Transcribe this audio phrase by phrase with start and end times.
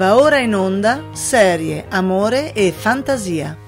[0.00, 3.59] Va ora in onda serie Amore e Fantasia.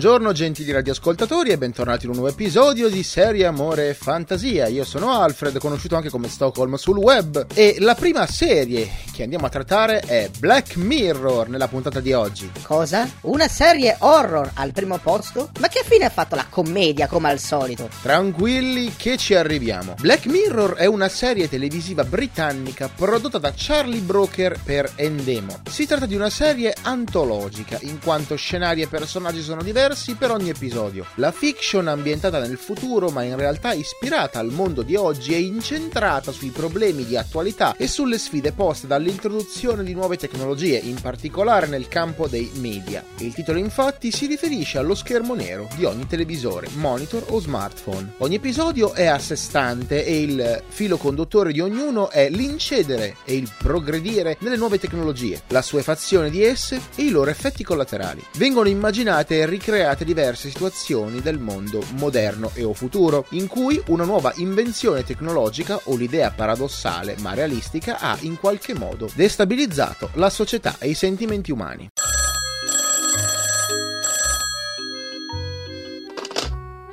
[0.00, 4.66] Buongiorno gentili radioascoltatori e bentornati in un nuovo episodio di Serie Amore e Fantasia.
[4.68, 9.44] Io sono Alfred, conosciuto anche come Stockholm sul web e la prima serie che andiamo
[9.44, 12.50] a trattare è Black Mirror nella puntata di oggi.
[12.62, 13.06] Cosa?
[13.22, 15.50] Una serie horror al primo posto?
[15.60, 17.90] Ma che fine ha fatto la commedia come al solito?
[18.00, 19.96] Tranquilli che ci arriviamo.
[20.00, 25.60] Black Mirror è una serie televisiva britannica prodotta da Charlie Brooker per Endemo.
[25.68, 30.50] Si tratta di una serie antologica in quanto scenari e personaggi sono diversi per ogni
[30.50, 31.04] episodio.
[31.16, 36.30] La fiction ambientata nel futuro ma in realtà ispirata al mondo di oggi è incentrata
[36.30, 41.88] sui problemi di attualità e sulle sfide poste dall'introduzione di nuove tecnologie, in particolare nel
[41.88, 43.02] campo dei media.
[43.18, 48.12] Il titolo infatti si riferisce allo schermo nero di ogni televisore, monitor o smartphone.
[48.18, 53.34] Ogni episodio è a sé stante e il filo conduttore di ognuno è l'incedere e
[53.34, 58.24] il progredire nelle nuove tecnologie, la suefazione di esse e i loro effetti collaterali.
[58.36, 64.04] Vengono immaginate e ricreate diverse situazioni del mondo moderno e o futuro, in cui una
[64.04, 70.76] nuova invenzione tecnologica o l'idea paradossale ma realistica ha in qualche modo destabilizzato la società
[70.78, 71.88] e i sentimenti umani.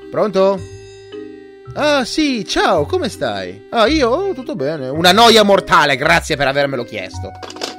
[0.09, 0.59] Pronto?
[1.73, 3.67] Ah sì, ciao, come stai?
[3.69, 4.33] Ah io?
[4.33, 4.88] Tutto bene.
[4.89, 7.31] Una noia mortale, grazie per avermelo chiesto.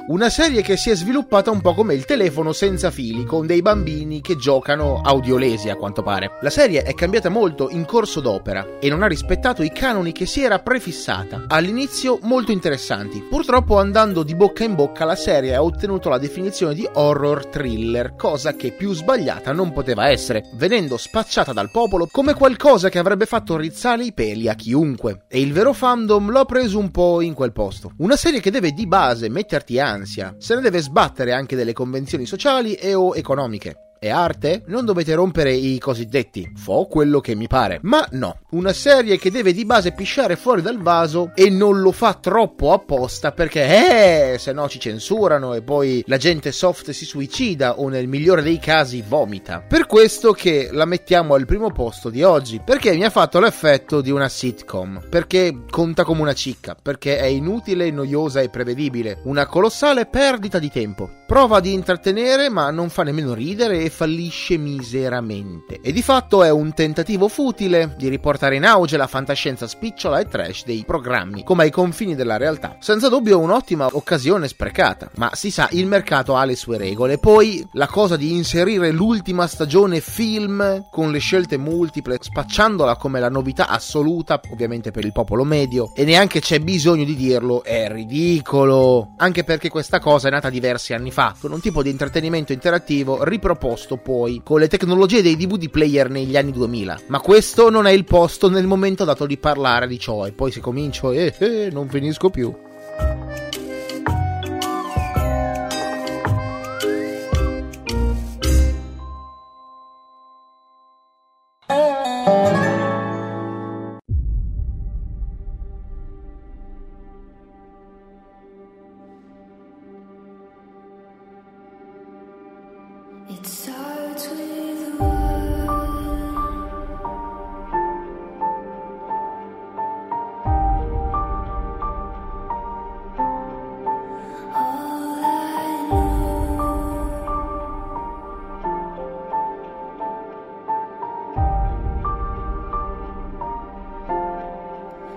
[0.09, 3.61] Una serie che si è sviluppata un po' come il telefono senza fili, con dei
[3.61, 6.31] bambini che giocano audiolesi a quanto pare.
[6.41, 10.25] La serie è cambiata molto in corso d'opera e non ha rispettato i canoni che
[10.25, 11.45] si era prefissata.
[11.47, 16.73] All'inizio molto interessanti, purtroppo andando di bocca in bocca la serie ha ottenuto la definizione
[16.73, 22.33] di horror thriller, cosa che più sbagliata non poteva essere, venendo spacciata dal popolo come
[22.33, 25.25] qualcosa che avrebbe fatto rizzare i peli a chiunque.
[25.27, 27.91] E il vero fandom l'ho preso un po' in quel posto.
[27.97, 31.73] Una serie che deve di base metterti ansia ansia, se ne deve sbattere anche delle
[31.73, 33.88] convenzioni sociali e o economiche.
[34.01, 34.63] È arte?
[34.67, 36.49] Non dovete rompere i cosiddetti.
[36.55, 37.79] Fo quello che mi pare.
[37.81, 41.91] Ma no, una serie che deve di base pisciare fuori dal vaso e non lo
[41.91, 47.03] fa troppo apposta perché, eh, se no ci censurano e poi la gente soft si
[47.03, 49.65] suicida o nel migliore dei casi vomita.
[49.67, 53.99] Per questo che la mettiamo al primo posto di oggi, perché mi ha fatto l'effetto
[53.99, 59.45] di una sitcom, perché conta come una cicca, perché è inutile, noiosa e prevedibile, una
[59.45, 61.17] colossale perdita di tempo.
[61.27, 65.79] Prova di intrattenere ma non fa nemmeno ridere e fallisce miseramente.
[65.81, 70.25] E di fatto è un tentativo futile di riportare in auge la fantascienza spicciola e
[70.25, 72.77] trash dei programmi, come ai confini della realtà.
[72.79, 77.17] Senza dubbio un'ottima occasione sprecata, ma si sa, il mercato ha le sue regole.
[77.17, 83.29] Poi la cosa di inserire l'ultima stagione film con le scelte multiple, spacciandola come la
[83.29, 89.13] novità assoluta, ovviamente per il popolo medio, e neanche c'è bisogno di dirlo, è ridicolo.
[89.17, 93.23] Anche perché questa cosa è nata diversi anni fa, con un tipo di intrattenimento interattivo
[93.23, 97.01] riproposto poi con le tecnologie dei DVD player negli anni 2000.
[97.07, 100.51] Ma questo non è il posto nel momento dato di parlare di ciò e poi
[100.51, 102.67] se comincio e eh, eh, non finisco più.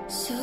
[0.09, 0.42] So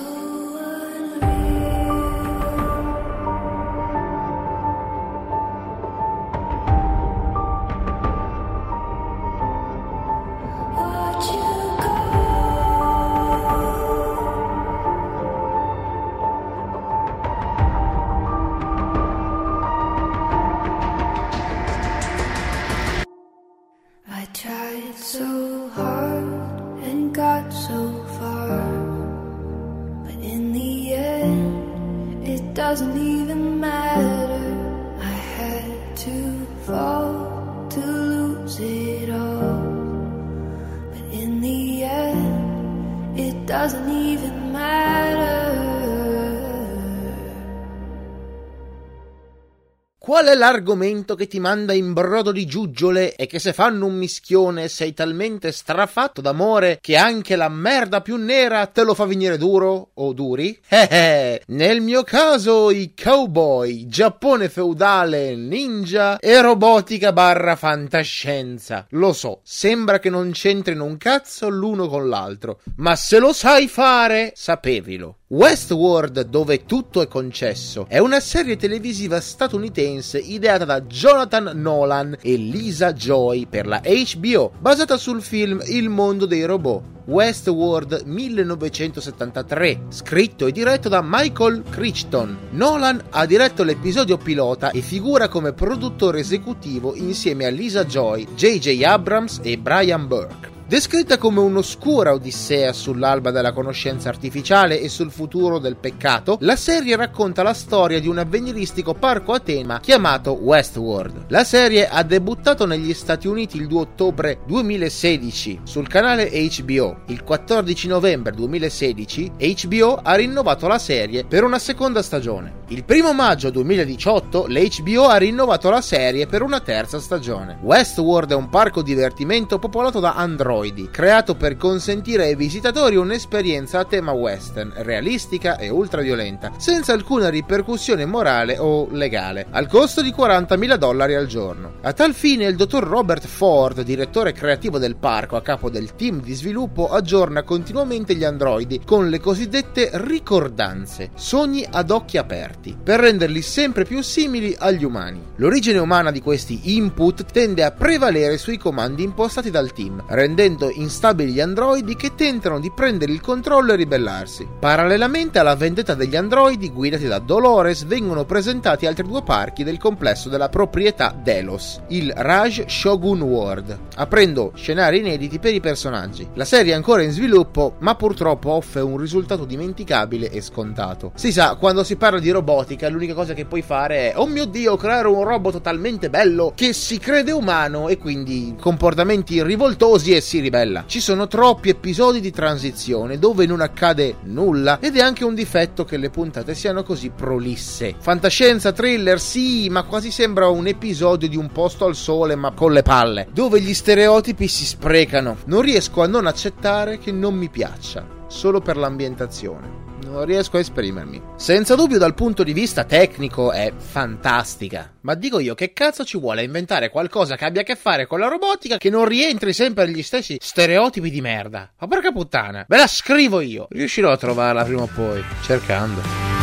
[50.00, 53.96] Qual è l'argomento che ti manda in brodo di giuggiole e che se fanno un
[53.96, 59.38] mischione sei talmente strafatto d'amore che anche la merda più nera te lo fa venire
[59.38, 60.58] duro o duri?
[60.70, 68.88] Eh eh, nel mio caso i cowboy, Giappone feudale, ninja e robotica barra fantascienza.
[68.92, 73.68] Lo so, sembra che non c'entrino un cazzo l'uno con l'altro, ma se lo sai
[73.68, 75.19] fare, sapevilo.
[75.32, 82.36] Westworld, dove tutto è concesso, è una serie televisiva statunitense ideata da Jonathan Nolan e
[82.36, 86.82] Lisa Joy per la HBO, basata sul film Il mondo dei robot.
[87.06, 92.36] Westworld 1973, scritto e diretto da Michael Crichton.
[92.50, 98.84] Nolan ha diretto l'episodio pilota e figura come produttore esecutivo insieme a Lisa Joy, J.J.
[98.84, 100.49] Abrams e Brian Burke.
[100.70, 106.96] Descritta come un'oscura odissea sull'alba della conoscenza artificiale e sul futuro del peccato, la serie
[106.96, 111.26] racconta la storia di un avveniristico parco a tema chiamato Westworld.
[111.30, 117.00] La serie ha debuttato negli Stati Uniti il 2 ottobre 2016 sul canale HBO.
[117.08, 122.58] Il 14 novembre 2016 HBO ha rinnovato la serie per una seconda stagione.
[122.68, 127.58] Il 1 maggio 2018 l'HBO ha rinnovato la serie per una terza stagione.
[127.64, 133.80] Westworld è un parco divertimento popolato da androidi androidi, creato per consentire ai visitatori un'esperienza
[133.80, 140.12] a tema western, realistica e ultraviolenta, senza alcuna ripercussione morale o legale, al costo di
[140.12, 141.76] 40.000 dollari al giorno.
[141.82, 146.22] A tal fine il dottor Robert Ford, direttore creativo del parco a capo del team
[146.22, 153.00] di sviluppo, aggiorna continuamente gli androidi con le cosiddette ricordanze, sogni ad occhi aperti, per
[153.00, 155.22] renderli sempre più simili agli umani.
[155.38, 160.72] L'origine umana di questi input tende a prevalere sui comandi impostati dal team, rendendo rendendo
[160.72, 164.48] instabili gli androidi che tentano di prendere il controllo e ribellarsi.
[164.60, 170.30] Parallelamente alla vendetta degli androidi guidati da Dolores vengono presentati altri due parchi del complesso
[170.30, 176.28] della proprietà Delos, il Raj Shogun World, aprendo scenari inediti per i personaggi.
[176.34, 181.12] La serie è ancora in sviluppo, ma purtroppo offre un risultato dimenticabile e scontato.
[181.16, 184.46] Si sa, quando si parla di robotica, l'unica cosa che puoi fare è, oh mio
[184.46, 190.22] dio, creare un robot talmente bello che si crede umano e quindi comportamenti rivoltosi e
[190.22, 190.84] si ribella.
[190.86, 195.86] Ci sono troppi episodi di transizione dove non accade nulla ed è anche un difetto
[195.86, 197.96] che le puntate siano così prolisse.
[198.00, 202.72] Fantascienza, thriller, sì, ma quasi sembra un episodio di un posto al sole ma con
[202.72, 205.38] le palle, dove gli stereotipi si sprecano.
[205.46, 210.60] Non riesco a non accettare che non mi piaccia, solo per l'ambientazione non riesco a
[210.60, 211.22] esprimermi.
[211.36, 216.18] Senza dubbio dal punto di vista tecnico è fantastica, ma dico io che cazzo ci
[216.18, 219.86] vuole inventare qualcosa che abbia a che fare con la robotica che non rientri sempre
[219.86, 221.72] negli stessi stereotipi di merda.
[221.78, 223.68] Ma porca puttana, ve la scrivo io.
[223.70, 226.39] Riuscirò a trovarla prima o poi, cercando.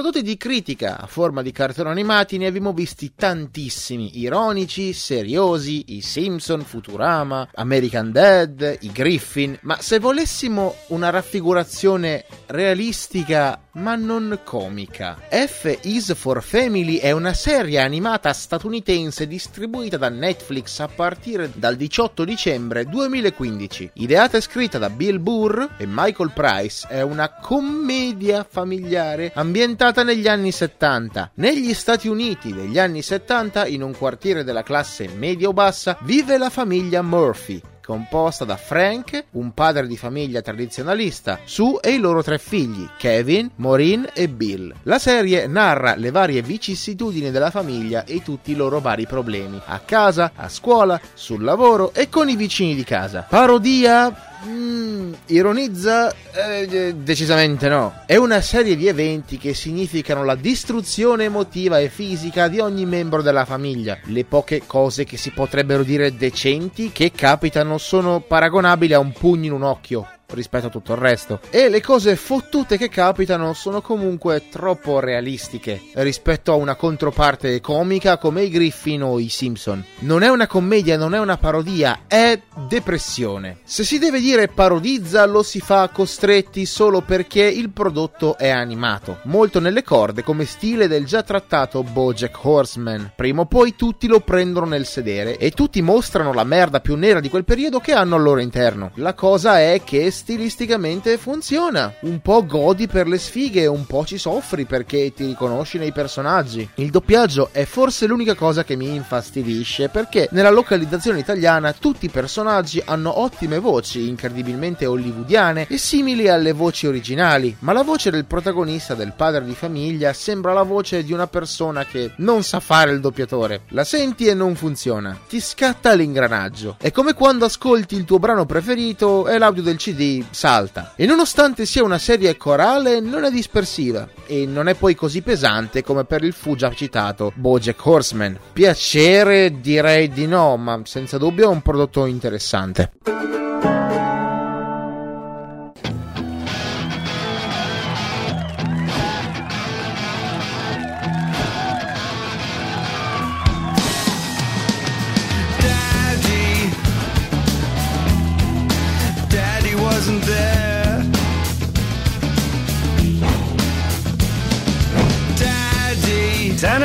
[0.00, 6.00] Contenuti di critica a forma di cartoni animati ne abbiamo visti tantissimi, ironici, seriosi, i
[6.00, 15.18] Simpson, Futurama, American Dad, i Griffin, ma se volessimo una raffigurazione realistica ma non comica.
[15.28, 21.76] F is for Family è una serie animata statunitense distribuita da Netflix a partire dal
[21.76, 23.90] 18 dicembre 2015.
[23.94, 30.28] Ideata e scritta da Bill Burr e Michael Price, è una commedia familiare ambientata negli
[30.28, 31.32] anni 70.
[31.34, 37.02] Negli Stati Uniti degli anni 70, in un quartiere della classe medio-bassa, vive la famiglia
[37.02, 42.88] Murphy, composta da Frank, un padre di famiglia tradizionalista, Sue e i loro tre figli,
[42.96, 44.72] Kevin, Maureen e Bill.
[44.84, 49.80] La serie narra le varie vicissitudini della famiglia e tutti i loro vari problemi, a
[49.80, 53.26] casa, a scuola, sul lavoro e con i vicini di casa.
[53.28, 56.12] Parodia Mm, ironizza?
[56.34, 58.02] Eh, decisamente no.
[58.06, 63.22] È una serie di eventi che significano la distruzione emotiva e fisica di ogni membro
[63.22, 63.98] della famiglia.
[64.04, 69.46] Le poche cose che si potrebbero dire decenti che capitano sono paragonabili a un pugno
[69.46, 71.40] in un occhio rispetto a tutto il resto.
[71.50, 78.18] E le cose fottute che capitano sono comunque troppo realistiche rispetto a una controparte comica
[78.18, 79.84] come i Griffin o i Simpson.
[80.00, 83.58] Non è una commedia, non è una parodia, è depressione.
[83.64, 89.18] Se si deve dire parodizza, lo si fa costretti solo perché il prodotto è animato,
[89.24, 93.12] molto nelle corde come stile del già trattato Bojack Horseman.
[93.16, 97.20] Prima o poi tutti lo prendono nel sedere e tutti mostrano la merda più nera
[97.20, 98.90] di quel periodo che hanno al loro interno.
[98.96, 101.92] La cosa è che stilisticamente funziona.
[102.02, 106.68] Un po' godi per le sfighe, un po' ci soffri perché ti riconosci nei personaggi.
[106.76, 112.08] Il doppiaggio è forse l'unica cosa che mi infastidisce perché nella localizzazione italiana tutti i
[112.08, 118.26] personaggi hanno ottime voci, incredibilmente hollywoodiane e simili alle voci originali, ma la voce del
[118.26, 122.92] protagonista, del padre di famiglia, sembra la voce di una persona che non sa fare
[122.92, 123.62] il doppiatore.
[123.70, 125.18] La senti e non funziona.
[125.28, 126.76] Ti scatta l'ingranaggio.
[126.78, 130.92] È come quando ascolti il tuo brano preferito e l'audio del CD salta.
[130.96, 135.82] E nonostante sia una serie corale, non è dispersiva e non è poi così pesante
[135.82, 138.38] come per il fu già citato Bojack Horseman.
[138.52, 142.92] Piacere direi di no, ma senza dubbio è un prodotto interessante.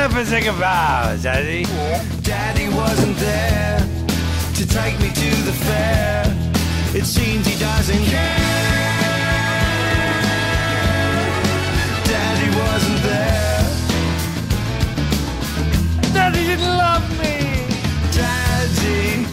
[0.08, 1.64] Up and a bow, Daddy.
[2.24, 3.80] Daddy wasn't there
[4.56, 6.24] to take me to the fair.
[6.96, 8.38] It seems he doesn't care.
[12.06, 13.62] Daddy wasn't there.
[16.14, 17.68] Daddy didn't love me.
[18.16, 19.26] Daddy.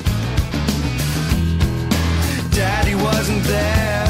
[2.51, 4.07] Daddy wasn't there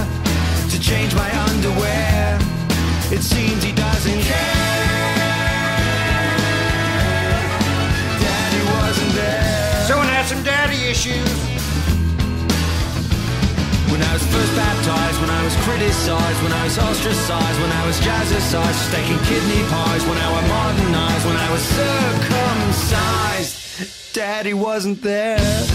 [0.70, 2.38] to change my underwear.
[3.12, 4.93] It seems he doesn't care.
[10.94, 11.34] Issues.
[13.90, 17.86] When I was first baptized, when I was criticized, when I was ostracized, when I
[17.86, 23.54] was jazzercised, steaking kidney pies, when I was modernized, when I was circumcised,
[24.14, 25.66] daddy wasn't there.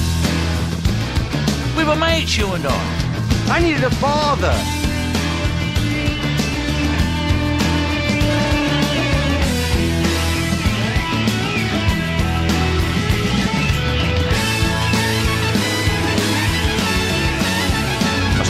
[1.75, 2.81] We were mates, you and I.
[3.55, 4.78] I needed a father.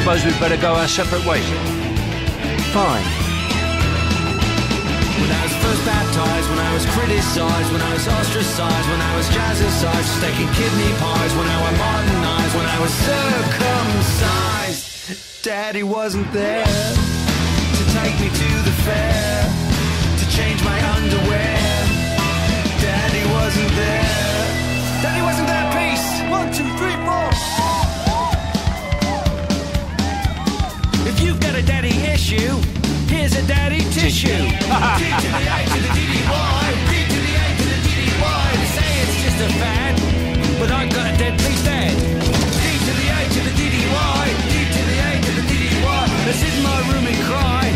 [0.10, 1.46] Suppose we'd better go our separate ways.
[2.74, 3.06] Fine.
[5.22, 9.16] When I was first baptized, when I was criticized, when I was ostracized, when I
[9.18, 14.82] was jazzercised, steaking kidney pies, when I was modernized, when I was circumcised,
[15.44, 19.46] Daddy wasn't there to take me to the fair,
[20.18, 21.54] to change my underwear.
[22.82, 24.42] Daddy wasn't there.
[25.06, 25.70] Daddy wasn't there.
[25.78, 26.10] Peace.
[26.32, 27.79] One, two, three, four.
[31.20, 32.56] If you've got a daddy issue,
[33.12, 34.32] here's a daddy tissue.
[34.32, 38.48] D to the A to the DDY, D to the A to the DDY.
[38.56, 40.00] They say it's just a fad,
[40.64, 41.92] but I've got a deadly dad.
[41.92, 46.08] D to the A to the DDY, D to the A to the DDY.
[46.08, 47.68] I sit in my room and cry,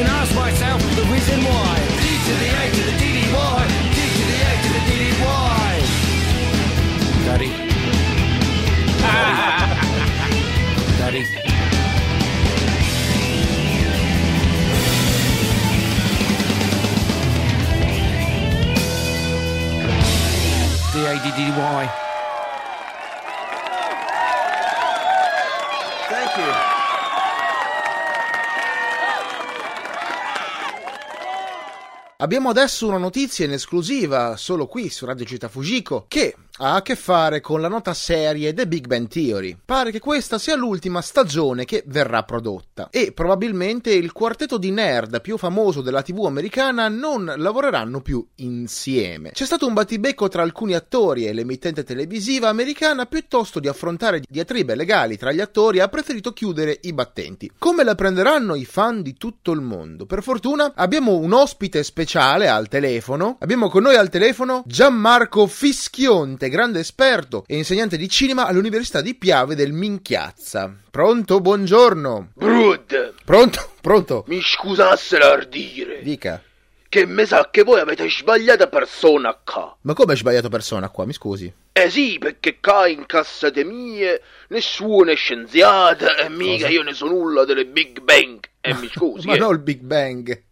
[0.00, 1.76] and ask myself the reason why.
[2.00, 3.60] D to the A to the DDY,
[3.92, 5.84] D to the A to the DDY.
[7.28, 7.52] Daddy.
[10.96, 11.28] Daddy.
[11.28, 11.45] Daddy.
[21.16, 21.88] A-D-D-Y.
[26.08, 26.52] Thank you.
[32.18, 36.82] Abbiamo adesso una notizia in esclusiva solo qui su Radio Città Fujiko che ha a
[36.82, 39.56] che fare con la nota serie The Big Bang Theory.
[39.62, 45.20] Pare che questa sia l'ultima stagione che verrà prodotta e probabilmente il quartetto di nerd
[45.20, 49.32] più famoso della TV americana non lavoreranno più insieme.
[49.32, 54.74] C'è stato un battibecco tra alcuni attori e l'emittente televisiva americana piuttosto di affrontare diatribe
[54.74, 57.50] legali tra gli attori ha preferito chiudere i battenti.
[57.58, 60.06] Come la prenderanno i fan di tutto il mondo?
[60.06, 63.36] Per fortuna abbiamo un ospite speciale al telefono.
[63.40, 69.14] Abbiamo con noi al telefono Gianmarco Fischionte, grande esperto e insegnante di cinema all'Università di
[69.14, 70.74] Piave del Minchiazza.
[70.90, 71.40] Pronto?
[71.40, 72.30] Buongiorno.
[72.34, 73.72] Brud, Pronto?
[73.80, 74.24] Pronto?
[74.28, 76.42] mi scusasse l'ardire, Dica.
[76.88, 79.76] che mi sa che voi avete sbagliata persona qua.
[79.82, 81.04] Ma come hai sbagliato persona qua?
[81.04, 81.52] Mi scusi.
[81.72, 86.68] Eh sì, perché qua in cassate mie nessuno è scienziata e mica Cosa?
[86.68, 88.38] io ne so nulla delle Big Bang.
[88.60, 89.38] E mi scusi, Ma eh.
[89.38, 90.42] no il Big Bang.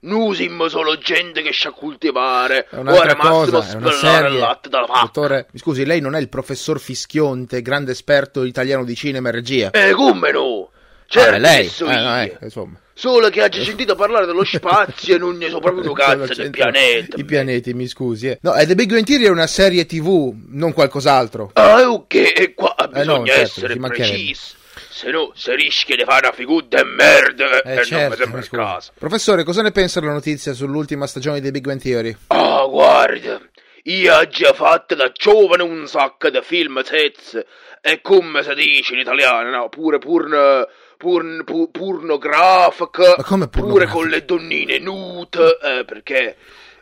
[0.00, 2.66] Noi siamo solo gente che sa coltivare.
[2.70, 4.38] È un'altra Ora cosa, è una serie.
[4.38, 4.86] latte dalla.
[5.02, 9.32] Dottore, mi scusi, lei non è il professor Fischionte, grande esperto italiano di cinema e
[9.32, 9.70] regia?
[9.72, 10.70] Eh, come no?
[11.06, 11.66] Certo Ah, lei.
[11.68, 12.78] so Eh, no, eh, insomma.
[12.92, 16.26] Solo che hagi sentito parlare dello spazio e non ne so proprio un Cosa cazzo
[16.26, 17.16] del c'entra pianeta.
[17.16, 18.28] I pianeti, mi scusi.
[18.28, 18.38] Eh.
[18.42, 21.50] No, è The Big Bang Theory è una serie TV, non qualcos'altro.
[21.54, 24.56] Ah, ok, e qua Eh, no, bisogna certo, essere precisi.
[24.90, 28.16] Se no, si rischia di fare una figura di merda Eh, e non certo, mi
[28.16, 28.92] sembra mi il caso.
[28.98, 32.16] Professore, cosa ne pensa della notizia sull'ultima stagione di Big Bang Theory?
[32.28, 33.40] Ah, guarda,
[33.84, 37.44] io ho già fatto da giovane un sacco di film sez
[37.80, 39.68] e come si dice in italiano, no?
[39.68, 40.66] Pure purno...
[40.98, 46.34] Purn, pu, pornografica, Ma come pure con le donnine nude, eh, perché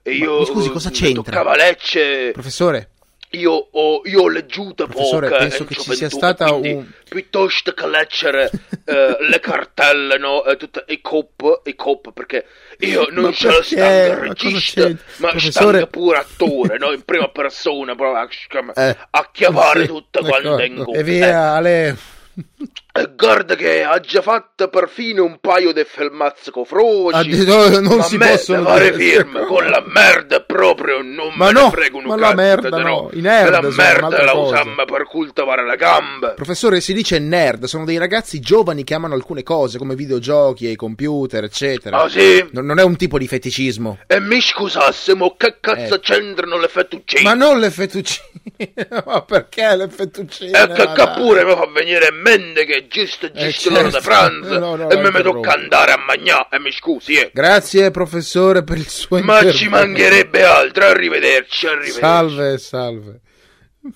[0.04, 1.22] io mi scusi, cosa eh, c'entra?
[1.22, 2.92] toccava lecce, Professore,
[3.36, 7.86] Io ho, io ho leggiuto Professore, poco penso che ci sia stata un- piuttosto che
[7.86, 8.50] leggere
[8.84, 12.46] eh, le cartelle, no, e tutte i cop, i cop, perché
[12.78, 13.80] io non Ma sono stato
[14.12, 15.04] Ma regista, c'entra?
[15.18, 20.22] ma Professore- pure attore, no, in prima persona, proprio a, eh, a chiavare sì, tutto
[20.24, 20.98] quanto in gola.
[20.98, 21.96] E via, Ale.
[23.02, 27.28] Eh, guarda che ha già fatto perfino un paio di Ha froci.
[27.44, 31.64] detto- non ma si possono fare firme con la merda proprio non Ma me no,
[31.64, 34.84] ne frego un ma la cazzo, merda te no, i nerd la merda la usiamo
[34.84, 39.42] per coltivare le gambe Professore, si dice nerd, sono dei ragazzi giovani che amano alcune
[39.42, 42.02] cose, come videogiochi e i computer, eccetera.
[42.02, 42.44] ah sì?
[42.52, 43.98] Non non è un tipo di feticismo.
[44.06, 46.00] e mi scusassimo che cazzo Eh.
[46.00, 48.24] c'entrano le fettuccine Ma non le fettuccine.
[49.04, 50.50] Ma perché le fettuccine?
[50.50, 53.90] e che, Ma che pure mi fa venire in mente che giusto Eh, giusto l'ora
[53.90, 53.98] certo.
[53.98, 55.40] di pranzo No, no, e mi interrompo.
[55.40, 57.30] tocca andare a mangiare e mi scusi eh.
[57.32, 59.56] Grazie, professore, per il suo ma intervento.
[59.58, 63.20] ci mancherebbe altro arrivederci arrivederci Salve, salve.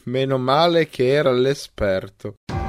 [0.04, 2.59] Meno male che era l'esperto.「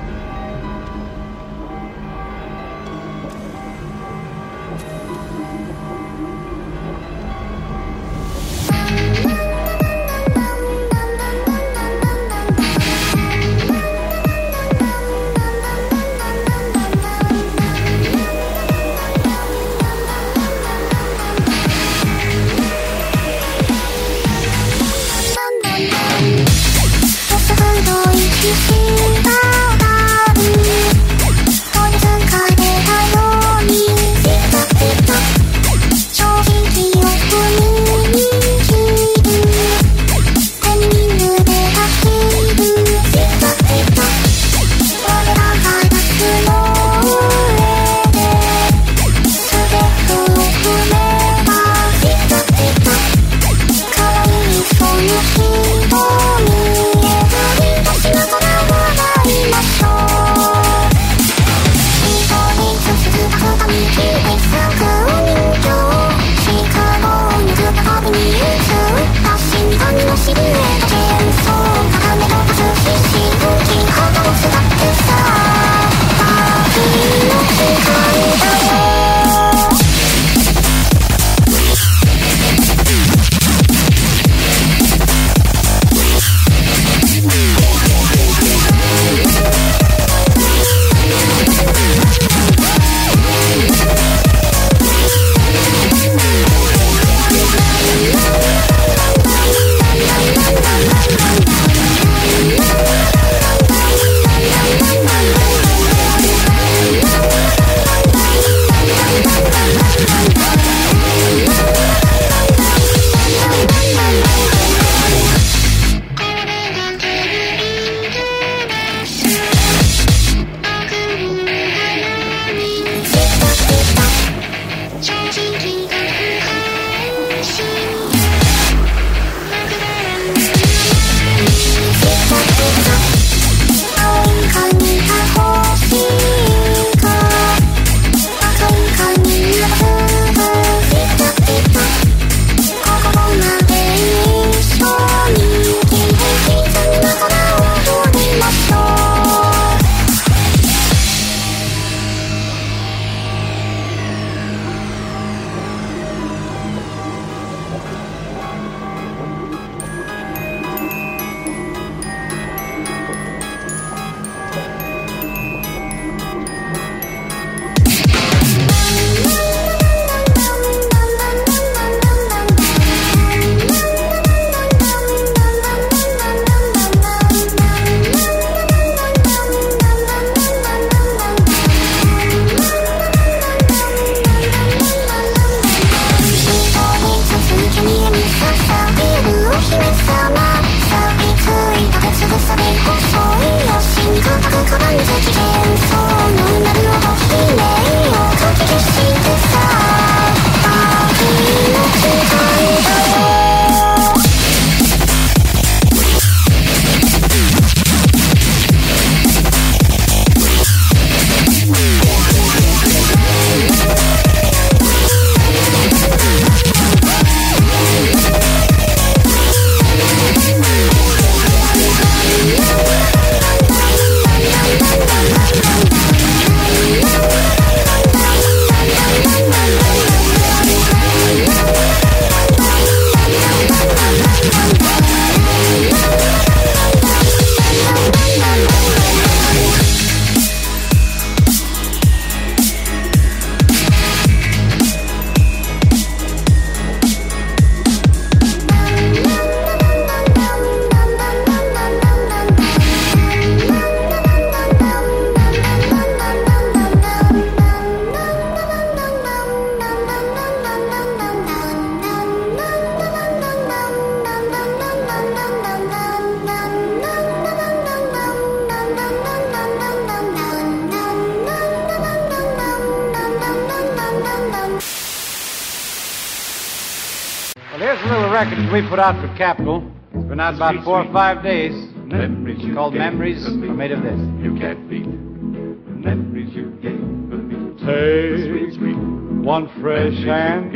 [278.72, 279.84] we put out for Capital.
[280.14, 281.74] It's been out about four or five days.
[282.14, 284.20] It's called Memories Are Made of This.
[284.44, 287.76] You can't beat the memories you gave for me.
[287.80, 288.98] Take Sweet, sweet.
[289.46, 290.72] one fresh and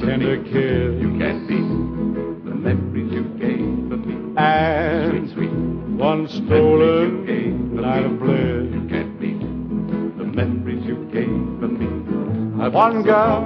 [0.00, 4.34] tender You kiss can't beat the memories you gave for me.
[4.36, 5.50] and Sweet, sweet.
[5.98, 7.26] one stolen
[7.80, 8.74] night of bliss.
[8.74, 11.26] You can't beat the memories you gave
[11.58, 12.62] for me.
[12.62, 13.40] I One girl,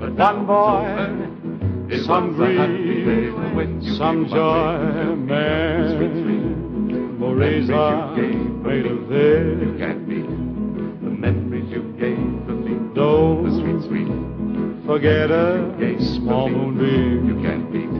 [0.00, 1.31] but one boy,
[1.92, 2.58] It some grief,
[3.82, 5.94] you some joy, way.
[5.94, 6.42] Sweet, sweet.
[7.20, 9.78] memories are made of You this.
[9.78, 12.74] can't beat the memories you gave me.
[12.74, 14.86] The Don't sweet, sweet.
[14.86, 16.54] forget a small me.
[16.54, 17.42] You moonbeam.
[17.44, 17.90] can't beat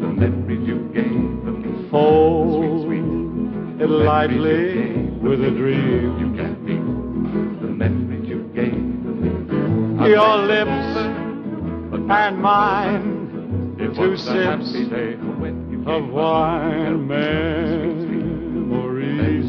[0.00, 1.88] the memories you gave me.
[1.90, 2.86] Fold
[3.80, 6.18] it lightly with a dream.
[6.20, 6.86] You can't beat
[7.60, 10.10] the memories you gave me.
[10.10, 10.96] Your lips
[12.08, 13.15] and mine,
[13.96, 14.74] two sips
[15.86, 17.06] of wine.
[17.08, 18.70] Memories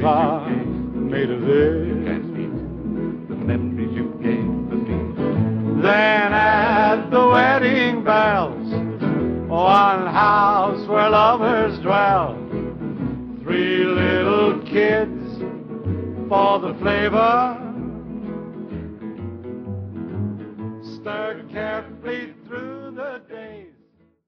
[0.01, 1.97] are made of this.
[5.81, 8.71] Then at the wedding bells,
[9.49, 12.37] one house where lovers dwell,
[13.43, 15.39] three little kids
[16.29, 17.56] for the flavor.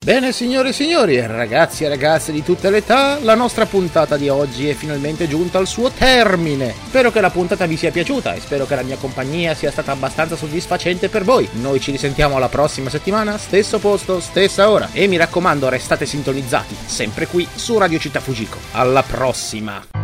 [0.10, 4.28] Bene signore e signori, ragazzi e ragazze di tutte le età, la nostra puntata di
[4.28, 6.74] oggi è finalmente giunta al suo termine.
[6.88, 9.92] Spero che la puntata vi sia piaciuta e spero che la mia compagnia sia stata
[9.92, 11.48] abbastanza soddisfacente per voi.
[11.62, 14.90] Noi ci risentiamo la prossima settimana, stesso posto, stessa ora.
[14.94, 18.58] E mi raccomando, restate sintonizzati, sempre qui su Radio Città Fujiko.
[18.72, 19.99] Alla prossima!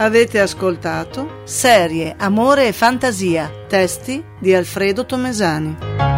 [0.00, 6.17] Avete ascoltato Serie, Amore e Fantasia, testi di Alfredo Tomesani.